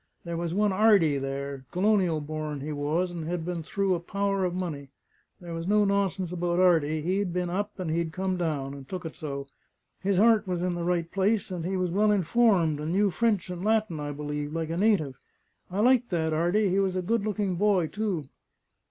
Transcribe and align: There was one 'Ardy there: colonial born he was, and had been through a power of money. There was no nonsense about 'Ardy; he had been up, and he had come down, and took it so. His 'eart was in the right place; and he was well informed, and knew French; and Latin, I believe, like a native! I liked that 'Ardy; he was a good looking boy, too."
There 0.23 0.35
was 0.35 0.51
one 0.51 0.73
'Ardy 0.73 1.19
there: 1.19 1.63
colonial 1.71 2.21
born 2.21 2.61
he 2.61 2.71
was, 2.71 3.11
and 3.11 3.27
had 3.27 3.45
been 3.45 3.61
through 3.61 3.93
a 3.93 3.99
power 3.99 4.43
of 4.45 4.55
money. 4.55 4.89
There 5.39 5.53
was 5.53 5.67
no 5.67 5.85
nonsense 5.85 6.31
about 6.31 6.59
'Ardy; 6.59 7.03
he 7.03 7.19
had 7.19 7.31
been 7.31 7.51
up, 7.51 7.79
and 7.79 7.91
he 7.91 7.99
had 7.99 8.11
come 8.11 8.35
down, 8.35 8.73
and 8.73 8.89
took 8.89 9.05
it 9.05 9.15
so. 9.15 9.45
His 9.99 10.19
'eart 10.19 10.47
was 10.47 10.63
in 10.63 10.73
the 10.73 10.83
right 10.83 11.11
place; 11.11 11.51
and 11.51 11.63
he 11.65 11.77
was 11.77 11.91
well 11.91 12.11
informed, 12.11 12.79
and 12.79 12.91
knew 12.91 13.11
French; 13.11 13.51
and 13.51 13.63
Latin, 13.63 13.99
I 13.99 14.11
believe, 14.11 14.51
like 14.53 14.71
a 14.71 14.77
native! 14.77 15.19
I 15.69 15.81
liked 15.81 16.09
that 16.09 16.33
'Ardy; 16.33 16.69
he 16.69 16.79
was 16.79 16.95
a 16.95 17.03
good 17.03 17.23
looking 17.23 17.53
boy, 17.55 17.85
too." 17.85 18.23